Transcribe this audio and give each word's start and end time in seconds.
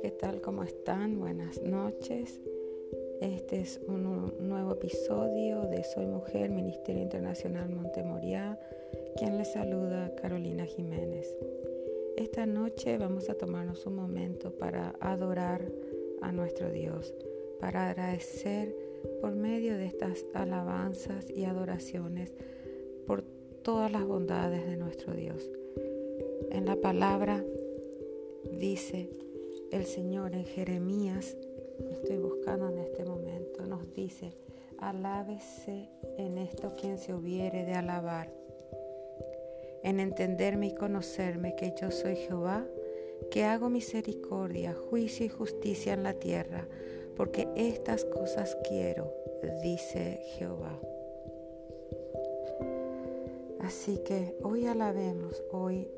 ¿qué 0.00 0.10
tal? 0.12 0.40
¿Cómo 0.40 0.62
están? 0.62 1.18
Buenas 1.18 1.60
noches. 1.60 2.40
Este 3.20 3.60
es 3.60 3.80
un 3.88 4.32
nuevo 4.38 4.72
episodio 4.74 5.62
de 5.62 5.82
Soy 5.82 6.06
Mujer, 6.06 6.50
Ministerio 6.50 7.02
Internacional 7.02 7.68
Montemoriá. 7.68 8.60
Quien 9.16 9.38
les 9.38 9.52
saluda, 9.52 10.14
Carolina 10.14 10.66
Jiménez. 10.66 11.34
Esta 12.16 12.46
noche 12.46 12.96
vamos 12.96 13.28
a 13.28 13.34
tomarnos 13.34 13.86
un 13.86 13.96
momento 13.96 14.52
para 14.52 14.94
adorar 15.00 15.62
a 16.20 16.30
nuestro 16.30 16.70
Dios, 16.70 17.12
para 17.58 17.90
agradecer 17.90 18.76
por 19.20 19.34
medio 19.34 19.76
de 19.76 19.86
estas 19.86 20.24
alabanzas 20.32 21.28
y 21.28 21.44
adoraciones 21.44 22.32
por 23.04 23.22
todas 23.62 23.90
las 23.90 24.04
bondades 24.04 24.64
de 24.64 24.76
nuestro 24.76 25.12
Dios. 25.12 25.50
En 26.50 26.66
la 26.66 26.76
palabra 26.76 27.44
dice 28.52 29.10
el 29.70 29.84
Señor 29.84 30.34
en 30.34 30.44
Jeremías, 30.44 31.36
estoy 31.90 32.16
buscando 32.16 32.68
en 32.68 32.78
este 32.78 33.04
momento, 33.04 33.64
nos 33.66 33.92
dice, 33.94 34.32
alábese 34.78 35.90
en 36.16 36.38
esto 36.38 36.72
quien 36.78 36.98
se 36.98 37.14
hubiere 37.14 37.64
de 37.64 37.74
alabar, 37.74 38.32
en 39.82 40.00
entenderme 40.00 40.68
y 40.68 40.74
conocerme 40.74 41.54
que 41.54 41.74
yo 41.80 41.90
soy 41.90 42.16
Jehová, 42.16 42.66
que 43.30 43.44
hago 43.44 43.68
misericordia, 43.68 44.74
juicio 44.74 45.26
y 45.26 45.28
justicia 45.28 45.92
en 45.92 46.02
la 46.02 46.14
tierra, 46.14 46.66
porque 47.16 47.48
estas 47.56 48.04
cosas 48.04 48.56
quiero, 48.68 49.12
dice 49.62 50.20
Jehová. 50.36 50.78
Así 53.60 53.98
que 53.98 54.34
hoy 54.42 54.66
alabemos, 54.66 55.42
hoy 55.52 55.88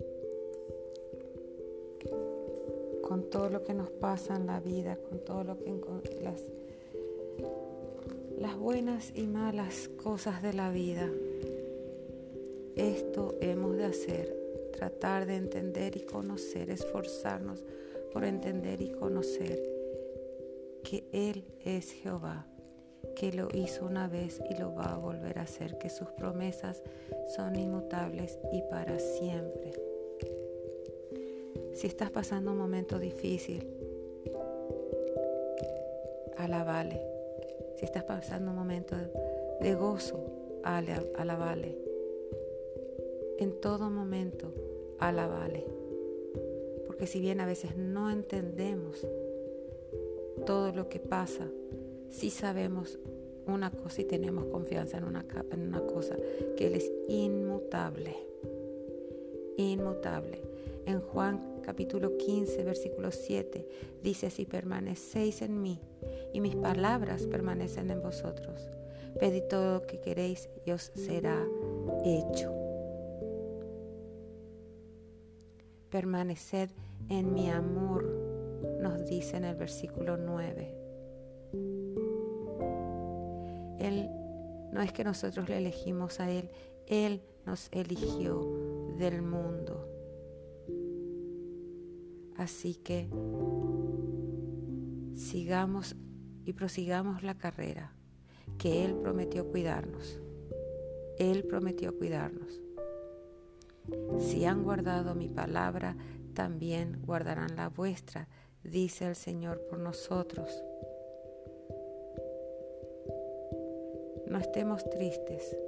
todo 3.31 3.49
lo 3.49 3.63
que 3.63 3.75
nos 3.75 3.91
pasa 3.91 4.37
en 4.37 4.47
la 4.47 4.61
vida, 4.61 4.97
con 4.97 5.25
todo 5.25 5.45
lo 5.45 5.59
que 5.59 6.21
las, 6.21 6.43
las 8.39 8.57
buenas 8.57 9.13
y 9.15 9.27
malas 9.27 9.89
cosas 10.03 10.43
de 10.43 10.53
la 10.53 10.71
vida. 10.71 11.09
Esto 12.77 13.37
hemos 13.41 13.77
de 13.77 13.85
hacer, 13.85 14.37
tratar 14.73 15.27
de 15.27 15.37
entender 15.37 15.97
y 15.97 16.01
conocer, 16.01 16.71
esforzarnos 16.71 17.65
por 18.13 18.25
entender 18.25 18.81
y 18.81 18.91
conocer 18.91 19.63
que 20.83 21.05
Él 21.13 21.45
es 21.65 21.93
Jehová, 21.93 22.47
que 23.15 23.33
lo 23.33 23.49
hizo 23.53 23.87
una 23.87 24.09
vez 24.09 24.41
y 24.51 24.57
lo 24.57 24.75
va 24.75 24.95
a 24.95 24.99
volver 24.99 25.39
a 25.39 25.43
hacer, 25.43 25.79
que 25.79 25.91
sus 25.91 26.09
promesas 26.13 26.83
son 27.37 27.57
inmutables 27.57 28.39
y 28.53 28.63
para 28.71 28.99
siempre. 28.99 29.90
Si 31.81 31.87
estás 31.87 32.11
pasando 32.11 32.51
un 32.51 32.59
momento 32.59 32.99
difícil, 32.99 33.67
alabale. 36.37 37.01
Si 37.77 37.87
estás 37.87 38.05
pasando 38.05 38.51
un 38.51 38.57
momento 38.59 38.97
de 39.63 39.75
gozo, 39.77 40.21
alabale. 40.63 41.79
En 43.39 43.63
todo 43.63 43.89
momento, 43.89 44.53
alabale. 44.99 45.65
Porque 46.87 47.07
si 47.07 47.19
bien 47.19 47.41
a 47.41 47.47
veces 47.47 47.75
no 47.79 48.11
entendemos 48.11 49.07
todo 50.45 50.73
lo 50.73 50.91
que 50.91 51.01
pasa, 51.01 51.49
sí 52.11 52.29
sabemos 52.29 52.99
una 53.47 53.71
cosa 53.71 54.03
y 54.03 54.05
tenemos 54.05 54.45
confianza 54.49 54.99
en 54.99 55.05
una, 55.05 55.25
en 55.51 55.63
una 55.63 55.81
cosa, 55.87 56.15
que 56.59 56.67
Él 56.67 56.75
es 56.75 56.93
inmutable. 57.09 58.19
Inmutable. 59.57 60.43
En 60.85 61.01
Juan 61.01 61.50
capítulo 61.61 62.17
15, 62.17 62.65
versículo 62.65 63.11
7, 63.11 63.67
dice, 64.03 64.31
si 64.31 64.45
permanecéis 64.45 65.43
en 65.43 65.61
mí 65.61 65.81
y 66.33 66.41
mis 66.41 66.57
palabras 66.57 67.27
permanecen 67.27 67.91
en 67.91 68.01
vosotros, 68.01 68.71
pedid 69.19 69.45
todo 69.45 69.75
lo 69.75 69.87
que 69.87 70.01
queréis 70.01 70.49
y 70.65 70.71
os 70.71 70.93
será 70.95 71.37
hecho. 72.05 72.53
Permaneced 75.91 76.71
en 77.09 77.33
mi 77.35 77.51
amor, 77.51 78.05
nos 78.81 79.05
dice 79.07 79.37
en 79.37 79.45
el 79.45 79.57
versículo 79.57 80.17
9. 80.17 80.75
Él 83.81 84.11
no 84.73 84.83
es 84.83 84.93
que 84.93 85.05
nosotros 85.05 85.49
le 85.49 85.59
elegimos 85.59 86.21
a 86.21 86.31
Él, 86.31 86.51
Él 86.87 87.23
nos 87.45 87.69
eligió 87.73 88.41
del 88.99 89.23
mundo. 89.23 89.90
Así 92.41 92.75
que 92.75 93.07
sigamos 95.15 95.95
y 96.47 96.55
prosigamos 96.55 97.23
la 97.23 97.37
carrera 97.37 97.93
que 98.57 98.83
Él 98.83 98.95
prometió 98.95 99.47
cuidarnos. 99.51 100.19
Él 101.19 101.45
prometió 101.45 101.99
cuidarnos. 101.99 102.63
Si 104.21 104.47
han 104.47 104.63
guardado 104.65 105.15
mi 105.15 105.29
palabra, 105.29 105.99
también 106.33 107.03
guardarán 107.05 107.57
la 107.57 107.69
vuestra, 107.69 108.27
dice 108.65 109.07
el 109.07 109.17
Señor 109.17 109.61
por 109.69 109.79
nosotros. 109.79 110.51
No 114.31 114.39
estemos 114.39 114.89
tristes, 114.89 115.59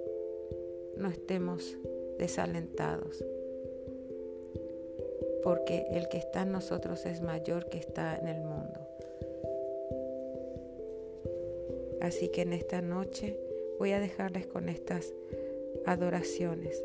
no 0.97 1.09
estemos 1.09 1.77
desalentados 2.19 3.23
porque 5.43 5.87
el 5.91 6.09
que 6.09 6.19
está 6.19 6.43
en 6.43 6.53
nosotros 6.53 7.07
es 7.07 7.21
mayor 7.21 7.69
que 7.69 7.79
está 7.79 8.17
en 8.17 8.29
el 8.29 8.43
mundo. 8.43 8.81
Así 12.01 12.29
que 12.29 12.43
en 12.43 12.53
esta 12.53 12.83
noche 12.83 13.39
voy 13.79 13.93
a 13.93 14.01
dejarles 14.01 14.47
con 14.47 14.69
estas 14.69 15.15
adoraciones 15.87 16.85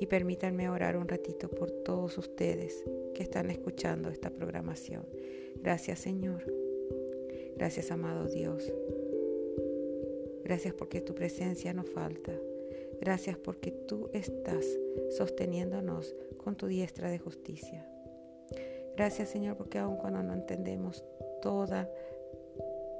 y 0.00 0.06
permítanme 0.06 0.68
orar 0.68 0.96
un 0.96 1.08
ratito 1.08 1.48
por 1.48 1.70
todos 1.70 2.18
ustedes 2.18 2.84
que 3.14 3.22
están 3.22 3.50
escuchando 3.50 4.10
esta 4.10 4.30
programación. 4.30 5.06
Gracias 5.56 6.00
Señor. 6.00 6.44
Gracias 7.56 7.90
amado 7.90 8.26
Dios. 8.26 8.72
Gracias 10.44 10.74
porque 10.74 11.00
tu 11.00 11.14
presencia 11.14 11.72
no 11.72 11.84
falta. 11.84 12.32
Gracias 13.00 13.36
porque 13.36 13.70
tú 13.70 14.10
estás 14.12 14.64
sosteniéndonos 15.16 16.14
con 16.42 16.56
tu 16.56 16.66
diestra 16.66 17.10
de 17.10 17.18
justicia. 17.18 17.86
Gracias 18.96 19.30
Señor 19.30 19.56
porque 19.56 19.78
aun 19.78 19.96
cuando 19.96 20.22
no 20.22 20.34
entendemos 20.34 21.04
toda, 21.40 21.88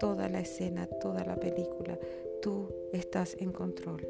toda 0.00 0.28
la 0.28 0.41
escena, 0.41 0.86
toda 0.86 1.25
la 1.25 1.36
película, 1.36 1.98
tú 2.41 2.69
estás 2.92 3.36
en 3.38 3.52
control. 3.52 4.06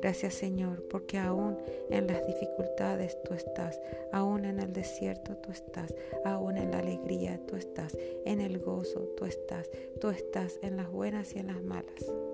Gracias 0.00 0.34
Señor, 0.34 0.86
porque 0.88 1.18
aún 1.18 1.58
en 1.90 2.06
las 2.06 2.26
dificultades 2.26 3.22
tú 3.22 3.34
estás, 3.34 3.80
aún 4.10 4.44
en 4.44 4.58
el 4.58 4.72
desierto 4.72 5.36
tú 5.36 5.52
estás, 5.52 5.94
aún 6.24 6.56
en 6.56 6.72
la 6.72 6.78
alegría 6.78 7.40
tú 7.46 7.56
estás, 7.56 7.96
en 8.24 8.40
el 8.40 8.58
gozo 8.58 9.00
tú 9.16 9.24
estás, 9.24 9.70
tú 10.00 10.08
estás 10.08 10.58
en 10.62 10.76
las 10.76 10.90
buenas 10.90 11.34
y 11.36 11.38
en 11.38 11.48
las 11.48 11.62
malas 11.62 12.31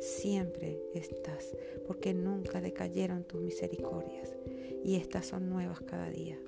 siempre 0.00 0.78
estás, 0.94 1.56
porque 1.86 2.14
nunca 2.14 2.60
decayeron 2.60 3.24
tus 3.24 3.40
misericordias 3.40 4.34
y 4.84 4.96
estas 4.96 5.26
son 5.26 5.48
nuevas 5.50 5.80
cada 5.80 6.10
día. 6.10 6.38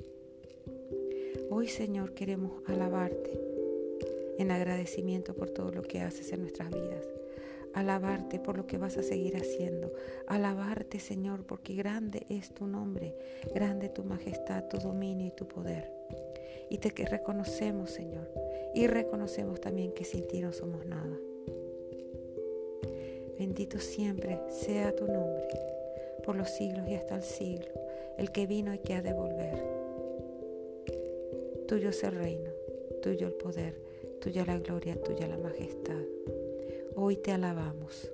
Hoy 1.51 1.69
Señor 1.69 2.15
queremos 2.15 2.63
alabarte 2.67 3.41
en 4.39 4.51
agradecimiento 4.51 5.35
por 5.35 5.51
todo 5.51 5.73
lo 5.73 5.83
que 5.83 6.01
haces 6.01 6.33
en 6.33 6.43
nuestras 6.43 6.71
vidas. 6.71 7.07
Alabarte 7.75 8.39
por 8.39 8.57
lo 8.57 8.67
que 8.67 8.79
vas 8.79 8.97
a 8.97 9.03
seguir 9.03 9.37
haciendo. 9.37 9.93
Alabarte, 10.27 11.01
Señor, 11.01 11.45
porque 11.45 11.75
grande 11.75 12.27
es 12.29 12.55
tu 12.55 12.67
nombre, 12.67 13.15
grande 13.55 13.89
tu 13.89 14.05
majestad, 14.05 14.69
tu 14.69 14.79
dominio 14.79 15.27
y 15.27 15.31
tu 15.33 15.47
poder. 15.47 15.91
Y 16.71 16.79
te 16.79 16.91
reconocemos, 17.05 17.91
Señor. 17.91 18.31
Y 18.75 18.87
reconocemos 18.87 19.61
también 19.61 19.93
que 19.93 20.05
sin 20.05 20.27
ti 20.27 20.41
no 20.41 20.53
somos 20.53 20.87
nada. 20.87 21.19
Bendito 23.39 23.79
siempre 23.79 24.41
sea 24.49 24.95
tu 24.97 25.07
nombre, 25.07 25.49
por 26.25 26.35
los 26.35 26.51
siglos 26.51 26.89
y 26.89 26.95
hasta 26.95 27.15
el 27.15 27.23
siglo, 27.23 27.69
el 28.17 28.33
que 28.33 28.49
vino 28.49 28.75
y 28.75 28.79
que 28.79 28.95
ha 28.95 29.03
de 29.03 29.13
volver. 29.13 29.63
Tuyo 31.69 31.91
es 31.91 32.03
el 32.03 32.17
reino, 32.17 32.51
tuyo 33.01 33.29
el 33.29 33.35
poder, 33.35 33.81
tuya 34.21 34.45
la 34.45 34.59
gloria, 34.59 35.01
tuya 35.01 35.29
la 35.29 35.39
majestad. 35.39 36.03
Hoy 36.97 37.17
te 37.17 37.31
alabamos, 37.31 38.11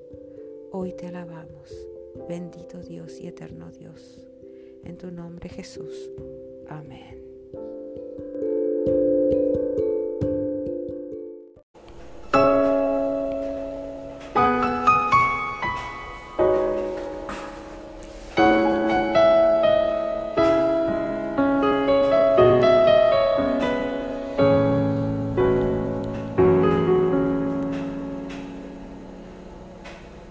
hoy 0.72 0.92
te 0.92 1.06
alabamos, 1.06 1.74
bendito 2.28 2.80
Dios 2.80 3.18
y 3.18 3.28
eterno 3.28 3.70
Dios. 3.70 4.28
En 4.84 4.98
tu 4.98 5.10
nombre 5.10 5.48
Jesús. 5.48 6.10
Amén. 6.68 7.23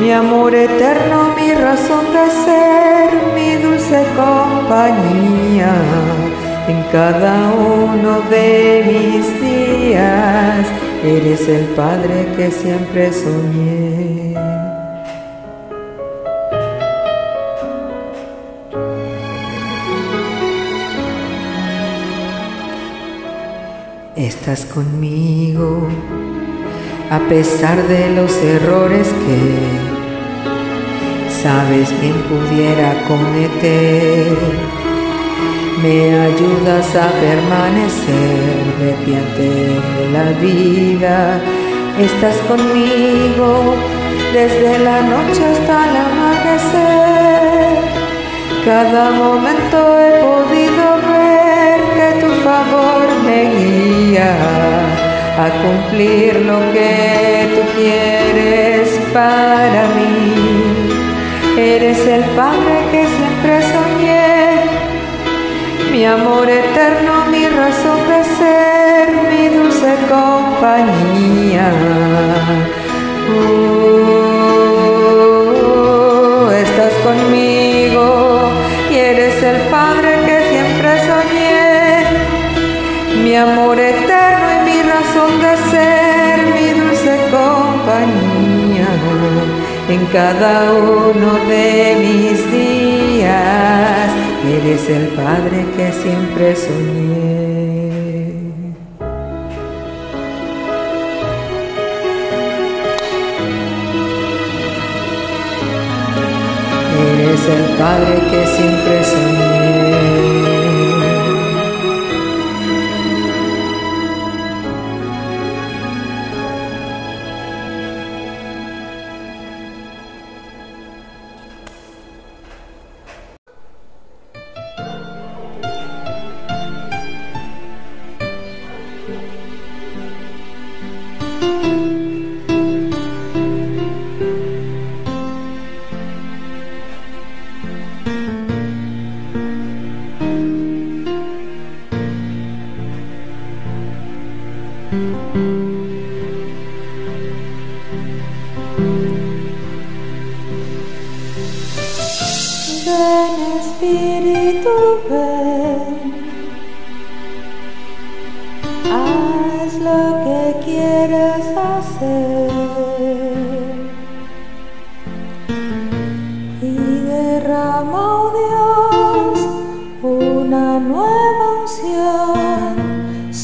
mi 0.00 0.12
amor 0.12 0.54
eterno, 0.54 1.34
mi 1.34 1.52
razón 1.52 2.06
de 2.12 2.30
ser, 2.44 3.10
mi 3.34 3.62
dulce 3.62 4.04
compañía 4.16 5.72
en 6.68 6.82
cada 6.92 7.52
uno 7.52 8.20
de 8.30 8.84
mis 8.86 9.40
días. 9.40 10.66
Eres 11.04 11.48
el 11.48 11.64
Padre 11.74 12.28
que 12.36 12.50
siempre 12.50 13.12
soñé. 13.12 14.34
Estás 24.16 24.64
conmigo 24.64 25.86
a 27.10 27.20
pesar 27.20 27.82
de 27.88 28.10
los 28.10 28.36
errores 28.42 29.08
que 29.08 29.87
sabes 31.42 31.88
quién 32.00 32.16
pudiera 32.30 32.90
cometer. 33.06 34.36
Me 35.82 35.98
ayudas 36.28 36.96
a 36.96 37.08
permanecer 37.26 38.64
de 38.80 38.90
pie 39.04 39.16
ante 39.24 39.50
la 40.14 40.26
vida. 40.40 41.40
Estás 41.98 42.36
conmigo 42.48 43.76
desde 44.32 44.78
la 44.80 45.00
noche 45.02 45.42
hasta 45.52 45.76
el 45.88 45.96
amanecer. 46.08 47.78
Cada 48.64 49.10
momento 49.10 49.78
he 50.00 50.10
podido 50.28 50.86
ver 51.12 51.78
que 51.96 52.08
tu 52.22 52.30
favor 52.46 53.02
me 53.24 53.40
guía 53.54 54.32
a 55.44 55.48
cumplir 55.62 56.34
lo 56.50 56.58
que 56.72 57.48
tú 57.54 57.62
quieres 57.78 58.88
para 59.12 59.82
mí. 59.96 60.17
Eres 61.80 62.04
el 62.08 62.24
Padre 62.34 62.76
que 62.90 63.06
siempre 63.06 63.62
soñé, 63.62 64.64
mi 65.92 66.04
amor 66.04 66.50
eterno, 66.50 67.26
mi 67.30 67.46
razón 67.46 68.00
de 68.08 68.24
ser, 68.36 69.12
mi 69.30 69.46
dulce 69.46 69.94
compañía. 70.08 71.72
Uh, 73.30 74.10
estás 76.50 76.94
conmigo 77.04 77.57
en 89.98 90.06
cada 90.06 90.72
uno 90.72 91.32
de 91.48 91.96
mis 92.00 92.52
días. 92.52 94.10
Eres 94.46 94.88
el 94.88 95.08
Padre 95.08 95.66
que 95.76 95.92
siempre 95.92 96.56
soñé. 96.56 97.88
Eres 107.12 107.42
el 107.56 107.64
Padre 107.76 108.14
que 108.30 108.46
siempre 108.46 109.04
soñé. 109.04 109.47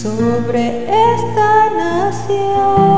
Sobre 0.05 0.85
esta 0.85 1.71
nación. 1.71 2.94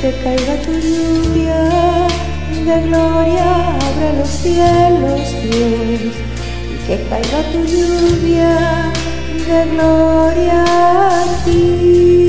Que 0.00 0.12
caiga 0.22 0.54
tu 0.64 0.72
lluvia 0.72 2.06
de 2.66 2.76
gloria. 2.86 3.48
Abre 3.86 4.18
los 4.18 4.28
cielos, 4.28 5.20
Dios, 5.42 6.14
y 6.72 6.86
que 6.86 6.96
caiga 7.08 7.42
tu 7.52 7.64
lluvia 7.64 8.92
de 9.48 9.70
gloria 9.72 10.64
aquí. 11.24 11.88
Ven 12.08 12.27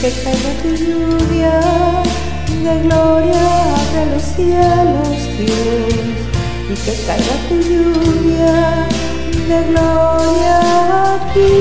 que 0.00 0.10
caiga 0.22 0.52
tu 0.62 0.68
lluvia 0.76 1.58
de 2.62 2.82
gloria, 2.84 3.42
abre 3.80 4.06
los 4.14 4.22
cielos, 4.22 5.18
Dios, 5.36 6.18
y 6.70 6.74
que 6.84 6.94
caiga 7.04 7.34
tu 7.48 7.56
lluvia 7.58 8.86
de 9.48 9.58
gloria 9.70 10.56
aquí. 11.16 11.54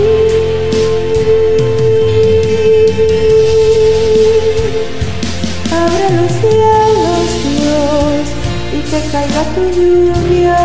Abre 5.81 6.07
los 6.17 6.31
cielos, 6.41 7.29
Dios, 7.57 8.27
y 8.71 8.81
que 8.91 8.99
caiga 9.11 9.43
tu 9.55 9.63
lluvia 9.77 10.59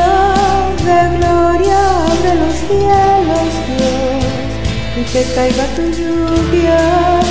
de 0.89 1.17
gloria. 1.17 1.79
Abre 2.05 2.35
los 2.43 2.57
cielos, 2.69 3.53
Dios, 3.67 4.51
y 4.99 5.03
que 5.11 5.23
caiga 5.35 5.65
tu 5.75 5.83
lluvia 5.91 7.23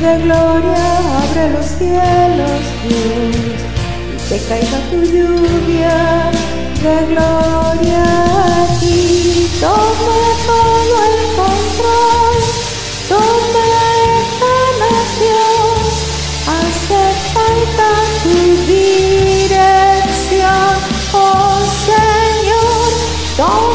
de 0.00 0.22
gloria. 0.22 0.84
Abre 1.22 1.44
los 1.50 1.66
cielos, 1.66 2.62
Dios, 2.84 3.60
y 4.14 4.28
que 4.28 4.38
caiga 4.48 4.78
tu 4.90 4.98
lluvia 5.02 5.96
de 6.82 6.96
gloria 7.10 8.04
aquí. 8.64 9.50
Toma 9.60 10.20
todo 10.46 10.96
el 11.08 11.16
control, 11.40 12.36
toma 13.08 13.64
esta 14.18 14.54
nación. 14.84 15.76
Hace 16.56 17.00
falta 17.34 17.88
tu 18.22 18.36
dirección, 18.66 19.68
oh 21.12 21.58
Señor. 21.86 22.88
Toma 23.36 23.67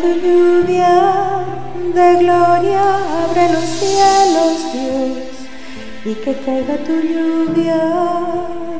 tu 0.00 0.08
lluvia 0.24 1.44
de 1.94 2.16
gloria. 2.20 2.84
Abre 3.24 3.52
los 3.52 3.64
cielos, 3.64 4.72
Dios, 4.72 5.32
y 6.04 6.14
que 6.14 6.34
caiga 6.44 6.76
tu 6.78 6.94
lluvia 7.10 7.82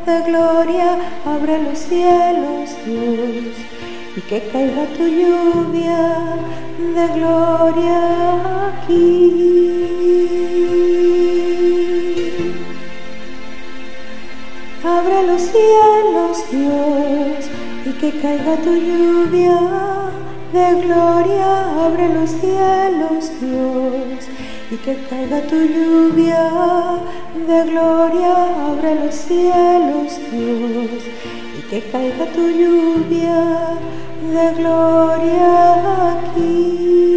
de 0.06 0.22
gloria. 0.28 0.98
Abre 1.26 1.62
los 1.62 1.78
cielos, 1.78 2.70
Dios, 2.86 3.56
y 4.16 4.20
que 4.20 4.40
caiga 4.52 4.84
tu 4.96 5.06
lluvia 5.06 6.02
de 6.78 7.06
gloria 7.16 8.00
aquí. 8.68 9.52
Abre 14.84 15.26
los 15.26 15.42
cielos, 15.42 16.44
Dios, 16.50 17.50
y 17.86 17.92
que 18.00 18.10
caiga 18.20 18.56
tu 18.56 18.74
lluvia 18.74 20.01
de 20.52 20.82
gloria. 20.82 21.84
Abre 21.86 22.08
los 22.12 22.30
cielos, 22.30 23.30
Dios, 23.40 24.28
y 24.70 24.76
que 24.76 24.96
caiga 25.08 25.40
tu 25.42 25.56
lluvia 25.56 26.50
de 27.34 27.70
gloria. 27.70 28.32
Abre 28.70 28.94
los 29.04 29.14
cielos, 29.14 30.20
Dios, 30.30 31.02
y 31.58 31.62
que 31.70 31.80
caiga 31.90 32.26
tu 32.26 32.48
lluvia 32.48 33.78
de 34.34 34.54
gloria 34.54 36.12
aquí. 36.12 37.11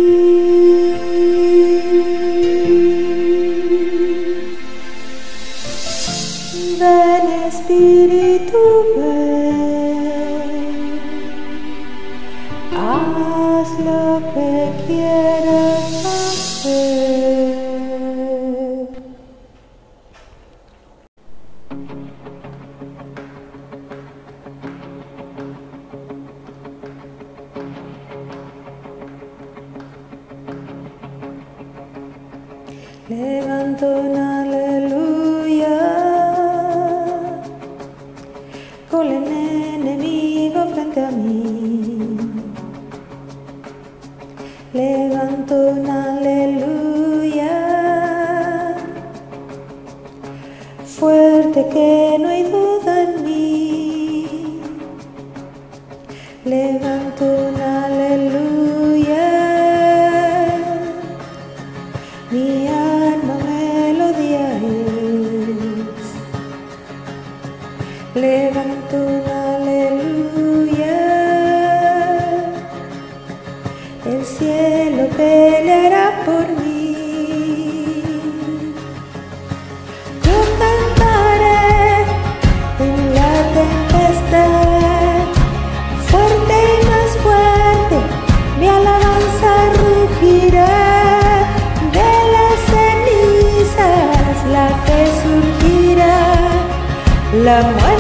am 97.58 97.95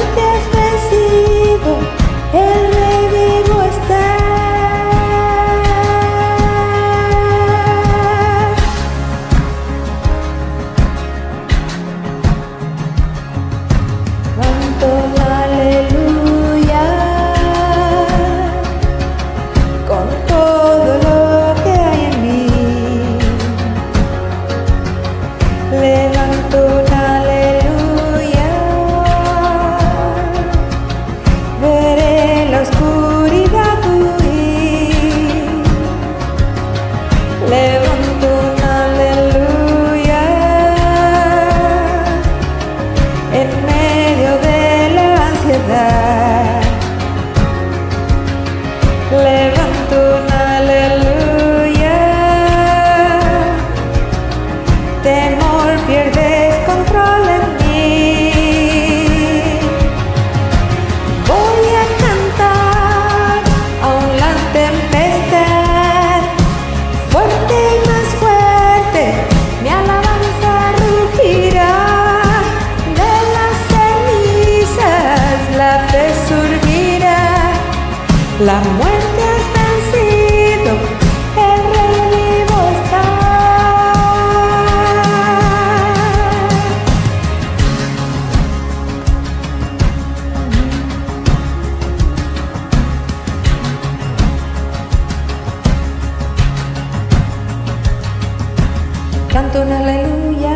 Canto 99.35 99.63
un 99.63 99.69
aleluya, 99.69 100.55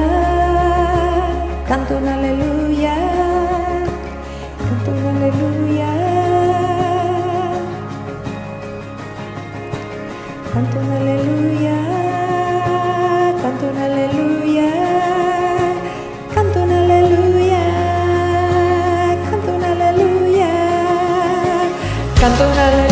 canto 1.68 1.98
un 1.98 2.08
aleluya, 2.08 2.96
canto 4.70 4.92
un 4.92 5.06
aleluya. 5.06 5.90
Canto 10.54 10.80
un 10.80 10.92
aleluya, 10.92 11.78
canto 13.42 13.66
un 13.68 13.78
aleluya, 13.78 14.72
canto 16.34 16.64
un 16.64 16.72
aleluya, 16.72 17.64
canto 19.30 19.52
un 19.56 19.64
aleluya, 19.64 20.54
canto 22.20 22.44
un 22.48 22.58
aleluya. 22.58 22.89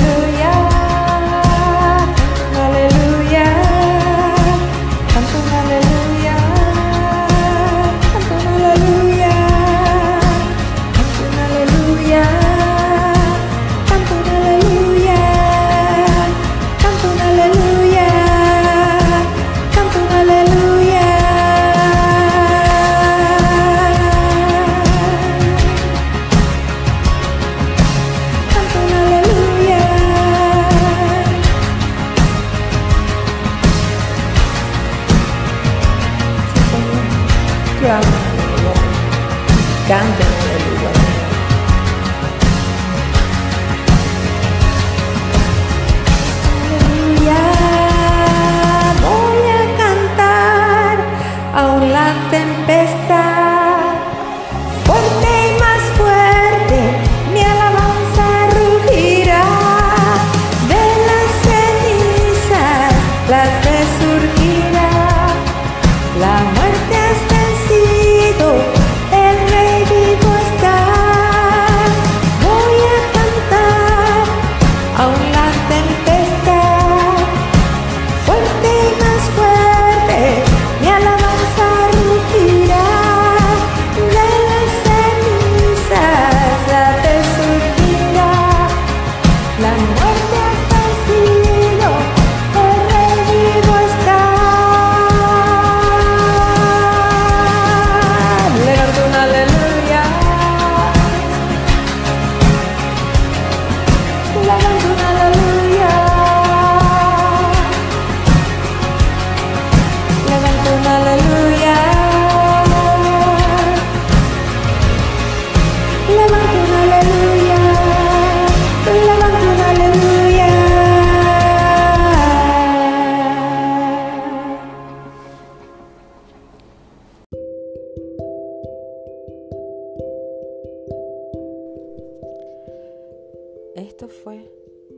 Esto 133.78 134.08
fue 134.08 134.40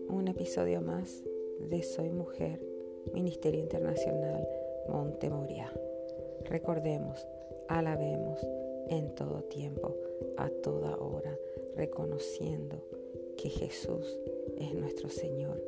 un 0.08 0.30
episodio 0.30 0.80
más 0.80 1.22
de 1.70 1.84
Soy 1.84 2.12
Mujer, 2.12 2.62
Ministerio 3.14 3.60
Internacional 3.60 4.48
Montemoria. 4.88 5.70
Recordemos, 6.46 7.28
alabemos 7.68 8.40
en 8.88 9.14
todo 9.16 9.44
tiempo, 9.44 9.98
a 10.38 10.50
toda 10.50 10.96
hora, 10.98 11.38
reconociendo 11.76 12.82
que 13.36 13.50
Jesús 13.50 14.18
es 14.58 14.74
nuestro 14.74 15.10
Señor, 15.10 15.62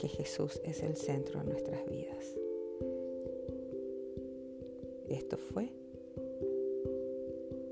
que 0.00 0.08
Jesús 0.08 0.60
es 0.64 0.82
el 0.82 0.96
centro 0.96 1.38
de 1.38 1.46
nuestras 1.46 1.86
vidas. 1.86 2.36
Esto 5.08 5.36
fue 5.36 5.68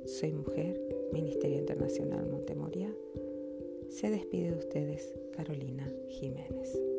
Soy 0.05 0.31
Mujer, 0.31 0.81
Ministerio 1.13 1.59
Internacional 1.59 2.25
Montemoria. 2.29 2.95
Se 3.91 4.09
despide 4.09 4.53
de 4.53 4.59
ustedes 4.59 5.13
Carolina 5.37 5.87
Jiménez. 6.09 6.90